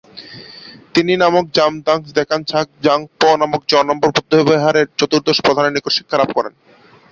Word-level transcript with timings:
তিনি 0.93 1.13
নামক 1.15 1.45
'জাম-দ্ব্যাংস-দ্কোন-ম্ছোগ-ব্জাং-পো 1.49 3.29
নামক 3.41 3.61
জো-নম্বর 3.69 4.09
বৌদ্ধবিহারের 4.15 4.87
চতুর্দশ 4.99 5.37
প্রধানের 5.45 5.75
নিকট 5.75 5.91
শিক্ষালাভ 5.97 6.29
করেন। 6.37 6.53